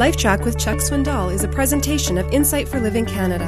LifeTrac 0.00 0.46
with 0.46 0.58
Chuck 0.58 0.78
Swindoll 0.78 1.30
is 1.30 1.44
a 1.44 1.48
presentation 1.48 2.16
of 2.16 2.26
Insight 2.32 2.66
for 2.66 2.80
Living 2.80 3.04
Canada. 3.04 3.46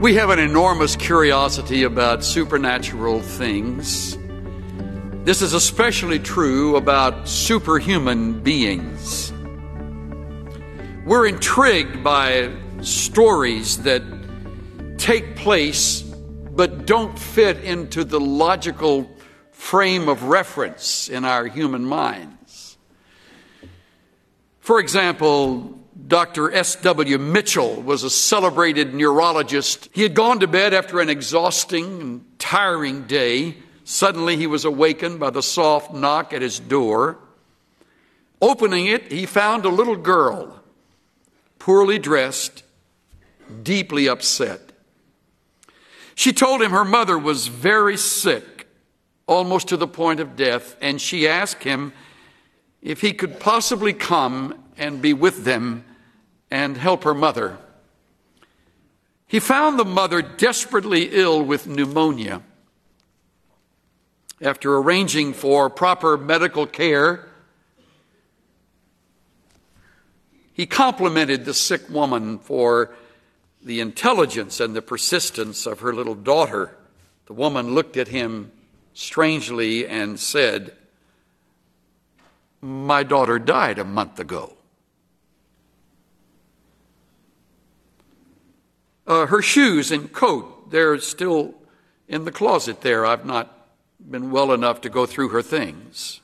We 0.00 0.14
have 0.14 0.30
an 0.30 0.38
enormous 0.38 0.94
curiosity 0.94 1.82
about 1.82 2.22
supernatural 2.22 3.22
things. 3.22 4.16
This 5.24 5.42
is 5.42 5.52
especially 5.52 6.20
true 6.20 6.76
about 6.76 7.26
superhuman 7.26 8.38
beings. 8.40 9.32
We're 11.04 11.26
intrigued 11.26 12.04
by 12.04 12.54
stories 12.82 13.82
that 13.82 14.04
take 14.96 15.34
place 15.34 16.02
but 16.02 16.86
don't 16.86 17.18
fit 17.18 17.64
into 17.64 18.04
the 18.04 18.20
logical 18.20 19.10
frame 19.56 20.08
of 20.08 20.22
reference 20.22 21.08
in 21.08 21.24
our 21.24 21.46
human 21.46 21.84
minds. 21.84 22.76
For 24.60 24.78
example, 24.78 25.80
Dr. 26.06 26.52
S.W. 26.52 27.18
Mitchell 27.18 27.82
was 27.82 28.04
a 28.04 28.10
celebrated 28.10 28.94
neurologist. 28.94 29.88
He 29.92 30.02
had 30.02 30.14
gone 30.14 30.38
to 30.40 30.46
bed 30.46 30.72
after 30.72 31.00
an 31.00 31.08
exhausting 31.08 32.00
and 32.00 32.38
tiring 32.38 33.04
day. 33.04 33.56
Suddenly, 33.82 34.36
he 34.36 34.46
was 34.46 34.64
awakened 34.64 35.18
by 35.18 35.30
the 35.30 35.42
soft 35.42 35.92
knock 35.92 36.32
at 36.32 36.42
his 36.42 36.60
door. 36.60 37.18
Opening 38.40 38.86
it, 38.86 39.10
he 39.10 39.26
found 39.26 39.64
a 39.64 39.70
little 39.70 39.96
girl, 39.96 40.62
poorly 41.58 41.98
dressed, 41.98 42.62
deeply 43.62 44.06
upset. 44.08 44.60
She 46.14 46.32
told 46.32 46.62
him 46.62 46.70
her 46.70 46.84
mother 46.84 47.18
was 47.18 47.48
very 47.48 47.96
sick 47.96 48.55
almost 49.26 49.68
to 49.68 49.76
the 49.76 49.88
point 49.88 50.20
of 50.20 50.36
death, 50.36 50.76
and 50.80 51.00
she 51.00 51.26
asked 51.26 51.64
him 51.64 51.92
if 52.80 53.00
he 53.00 53.12
could 53.12 53.40
possibly 53.40 53.92
come 53.92 54.62
and 54.76 55.02
be 55.02 55.12
with 55.12 55.44
them 55.44 55.84
and 56.50 56.76
help 56.76 57.04
her 57.04 57.14
mother. 57.14 57.58
He 59.26 59.40
found 59.40 59.78
the 59.78 59.84
mother 59.84 60.22
desperately 60.22 61.10
ill 61.12 61.42
with 61.42 61.66
pneumonia. 61.66 62.42
After 64.40 64.76
arranging 64.76 65.32
for 65.32 65.68
proper 65.68 66.16
medical 66.16 66.66
care, 66.66 67.26
he 70.52 70.66
complimented 70.66 71.44
the 71.44 71.54
sick 71.54 71.88
woman 71.90 72.38
for 72.38 72.94
the 73.62 73.80
intelligence 73.80 74.60
and 74.60 74.76
the 74.76 74.82
persistence 74.82 75.66
of 75.66 75.80
her 75.80 75.92
little 75.92 76.14
daughter. 76.14 76.76
The 77.26 77.32
woman 77.32 77.74
looked 77.74 77.96
at 77.96 78.08
him 78.08 78.52
strangely 78.96 79.86
and 79.86 80.18
said, 80.18 80.72
My 82.62 83.02
daughter 83.02 83.38
died 83.38 83.78
a 83.78 83.84
month 83.84 84.18
ago. 84.18 84.54
Uh, 89.06 89.26
her 89.26 89.42
shoes 89.42 89.92
and 89.92 90.12
coat, 90.12 90.70
they're 90.70 90.98
still 90.98 91.54
in 92.08 92.24
the 92.24 92.32
closet 92.32 92.80
there. 92.80 93.04
I've 93.04 93.26
not 93.26 93.68
been 94.00 94.30
well 94.30 94.52
enough 94.52 94.80
to 94.80 94.88
go 94.88 95.04
through 95.04 95.28
her 95.28 95.42
things. 95.42 96.20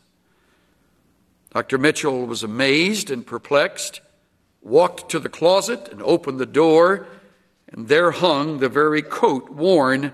Dr. 1.52 1.76
Mitchell 1.76 2.26
was 2.26 2.42
amazed 2.42 3.10
and 3.10 3.26
perplexed, 3.26 4.00
walked 4.62 5.10
to 5.10 5.18
the 5.18 5.28
closet 5.28 5.88
and 5.92 6.00
opened 6.02 6.40
the 6.40 6.46
door, 6.46 7.06
and 7.68 7.88
there 7.88 8.12
hung 8.12 8.58
the 8.58 8.70
very 8.70 9.02
coat 9.02 9.50
worn 9.50 10.12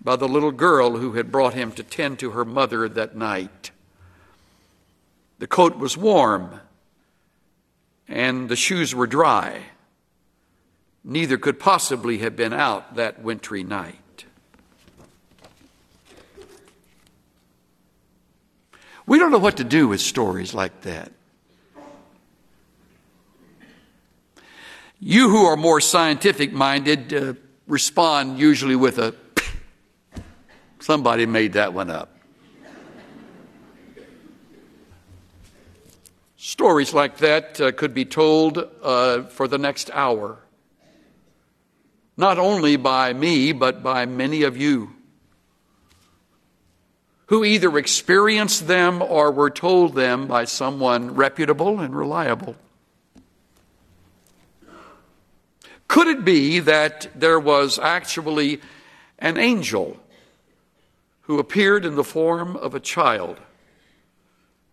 by 0.00 0.16
the 0.16 0.28
little 0.28 0.52
girl 0.52 0.96
who 0.98 1.14
had 1.14 1.32
brought 1.32 1.54
him 1.54 1.72
to 1.72 1.82
tend 1.82 2.18
to 2.20 2.30
her 2.30 2.44
mother 2.44 2.88
that 2.88 3.16
night. 3.16 3.70
The 5.38 5.46
coat 5.46 5.76
was 5.76 5.96
warm 5.96 6.60
and 8.08 8.48
the 8.48 8.56
shoes 8.56 8.94
were 8.94 9.06
dry. 9.06 9.62
Neither 11.04 11.38
could 11.38 11.60
possibly 11.60 12.18
have 12.18 12.36
been 12.36 12.52
out 12.52 12.96
that 12.96 13.22
wintry 13.22 13.62
night. 13.62 14.24
We 19.06 19.18
don't 19.18 19.30
know 19.30 19.38
what 19.38 19.56
to 19.56 19.64
do 19.64 19.88
with 19.88 20.00
stories 20.00 20.52
like 20.52 20.82
that. 20.82 21.12
You 25.00 25.30
who 25.30 25.46
are 25.46 25.56
more 25.56 25.80
scientific 25.80 26.52
minded 26.52 27.14
uh, 27.14 27.34
respond 27.66 28.38
usually 28.38 28.76
with 28.76 28.98
a 28.98 29.12
Somebody 30.80 31.26
made 31.26 31.54
that 31.54 31.74
one 31.74 31.90
up. 31.90 32.14
Stories 36.36 36.94
like 36.94 37.18
that 37.18 37.60
uh, 37.60 37.72
could 37.72 37.92
be 37.92 38.04
told 38.04 38.58
uh, 38.82 39.24
for 39.24 39.48
the 39.48 39.58
next 39.58 39.90
hour, 39.92 40.38
not 42.16 42.38
only 42.38 42.76
by 42.76 43.12
me, 43.12 43.52
but 43.52 43.82
by 43.82 44.06
many 44.06 44.44
of 44.44 44.56
you 44.56 44.90
who 47.26 47.44
either 47.44 47.76
experienced 47.76 48.66
them 48.66 49.02
or 49.02 49.30
were 49.30 49.50
told 49.50 49.94
them 49.94 50.26
by 50.26 50.44
someone 50.44 51.14
reputable 51.14 51.80
and 51.80 51.94
reliable. 51.94 52.56
Could 55.86 56.06
it 56.06 56.24
be 56.24 56.60
that 56.60 57.08
there 57.14 57.38
was 57.38 57.78
actually 57.78 58.60
an 59.18 59.36
angel 59.36 59.98
who 61.28 61.38
appeared 61.38 61.84
in 61.84 61.94
the 61.94 62.02
form 62.02 62.56
of 62.56 62.74
a 62.74 62.80
child, 62.80 63.38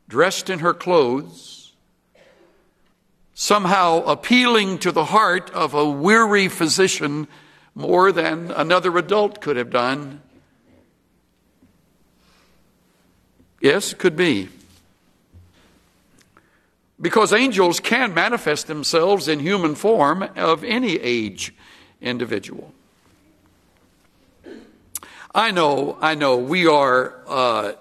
dressed 0.07 0.49
in 0.49 0.59
her 0.59 0.73
clothes, 0.73 1.73
somehow 3.33 4.01
appealing 4.05 4.77
to 4.77 4.89
the 4.89 5.03
heart 5.03 5.51
of 5.51 5.73
a 5.73 5.87
weary 5.87 6.47
physician 6.47 7.27
more 7.75 8.09
than 8.13 8.51
another 8.51 8.97
adult 8.97 9.41
could 9.41 9.57
have 9.57 9.69
done. 9.69 10.21
Yes, 13.59 13.91
it 13.91 13.97
could 13.97 14.15
be. 14.15 14.47
Because 17.01 17.33
angels 17.33 17.81
can 17.81 18.13
manifest 18.13 18.67
themselves 18.67 19.27
in 19.27 19.41
human 19.41 19.75
form 19.75 20.23
of 20.37 20.63
any 20.63 20.95
age 21.01 21.53
individual. 21.99 22.71
I 25.35 25.51
know, 25.51 25.97
I 25.99 26.15
know, 26.15 26.37
we 26.37 26.65
are 26.65 27.13
uh, 27.27 27.73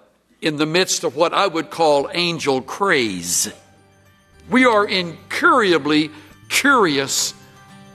in 0.43 0.57
the 0.57 0.67
midst 0.67 1.05
of 1.05 1.15
what 1.15 1.33
I 1.33 1.47
would 1.47 1.71
call 1.71 2.11
angel 2.13 2.61
craze. 2.61 3.49
We 4.51 4.65
are 4.65 4.85
incurably 4.85 6.11
curious 6.49 7.33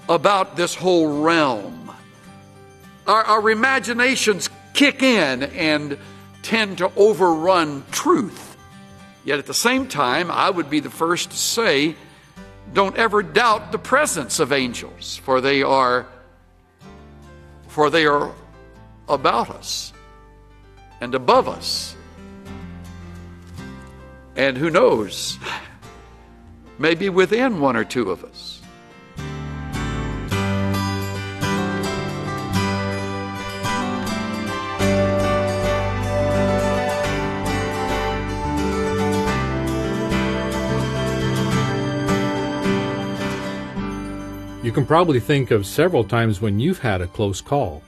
about 0.08 0.56
this 0.56 0.74
whole 0.74 1.22
realm. 1.24 1.92
Our, 3.06 3.22
our 3.22 3.50
imaginations 3.50 4.50
kick 4.74 5.03
in 5.03 5.44
and 5.44 5.98
tend 6.42 6.78
to 6.78 6.90
overrun 6.96 7.84
truth. 7.92 8.56
Yet 9.25 9.40
at 9.40 9.46
the 9.46 9.53
same 9.53 9.90
time, 9.90 10.31
I 10.31 10.50
would 10.50 10.69
be 10.69 10.80
the 10.80 10.90
first 10.90 11.31
to 11.31 11.38
say, 11.38 11.98
don't 12.72 12.96
ever 12.96 13.22
doubt 13.22 13.74
the 13.74 13.78
presence 13.78 14.40
of 14.40 14.53
angels, 14.53 15.18
for 15.18 15.42
they 15.42 15.64
are 15.64 16.08
for 17.68 17.90
they 17.90 18.06
are 18.06 18.34
about 19.09 19.50
us 19.50 19.92
and 21.02 21.16
above 21.16 21.47
us. 21.47 21.96
And 24.36 24.58
who 24.58 24.70
knows, 24.70 25.38
maybe 26.78 27.09
within 27.09 27.59
one 27.59 27.75
or 27.75 27.84
two 27.84 28.12
of 28.12 28.24
us. 28.24 28.62
You 44.62 44.74
can 44.74 44.86
probably 44.86 45.19
think 45.19 45.50
of 45.50 45.66
several 45.66 46.04
times 46.04 46.42
when 46.42 46.60
you've 46.60 46.78
had 46.78 47.01
a 47.01 47.07
close 47.07 47.42
call. 47.42 47.81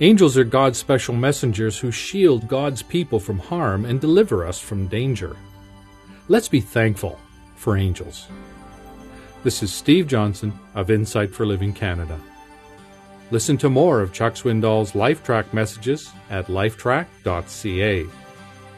Angels 0.00 0.36
are 0.36 0.44
God's 0.44 0.78
special 0.78 1.14
messengers 1.14 1.78
who 1.78 1.90
shield 1.90 2.48
God's 2.48 2.82
people 2.82 3.18
from 3.18 3.38
harm 3.38 3.86
and 3.86 3.98
deliver 3.98 4.44
us 4.44 4.60
from 4.60 4.88
danger. 4.88 5.34
Let's 6.28 6.48
be 6.48 6.60
thankful 6.60 7.18
for 7.54 7.78
angels. 7.78 8.26
This 9.42 9.62
is 9.62 9.72
Steve 9.72 10.06
Johnson 10.06 10.52
of 10.74 10.90
Insight 10.90 11.34
for 11.34 11.46
Living 11.46 11.72
Canada. 11.72 12.20
Listen 13.30 13.56
to 13.56 13.70
more 13.70 14.02
of 14.02 14.12
Chuck 14.12 14.34
Swindoll's 14.34 14.92
LifeTrac 14.92 15.54
messages 15.54 16.12
at 16.28 16.48
lifetrac.ca. 16.48 18.06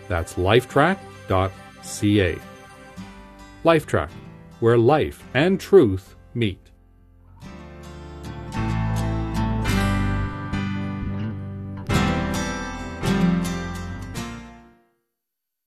That's 0.06 0.34
lifetrac.ca. 0.34 2.38
LifeTrac, 3.64 4.10
where 4.60 4.78
life 4.78 5.24
and 5.34 5.58
truth 5.58 6.14
meet. 6.34 6.60